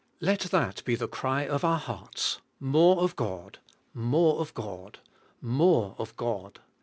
Let 0.19 0.39
that 0.45 0.83
be 0.83 0.95
the 0.95 1.07
cry 1.07 1.43
of 1.47 1.63
our 1.63 1.77
hearts,— 1.77 2.39
More 2.59 3.03
of 3.03 3.15
God! 3.15 3.59
More 3.93 4.39
of 4.39 4.51
God! 4.55 4.97
More 5.41 5.93
of 5.99 6.15
God 6.17 6.59